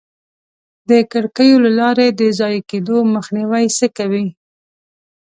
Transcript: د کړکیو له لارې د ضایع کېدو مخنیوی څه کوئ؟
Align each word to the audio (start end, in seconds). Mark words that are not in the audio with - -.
د 0.89 0.91
کړکیو 1.11 1.57
له 1.65 1.71
لارې 1.79 2.07
د 2.19 2.21
ضایع 2.39 2.61
کېدو 2.69 2.97
مخنیوی 3.15 3.65
څه 3.77 3.85
کوئ؟ 3.97 4.25